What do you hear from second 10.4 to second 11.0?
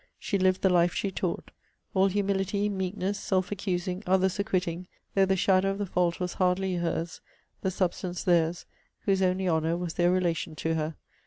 to her.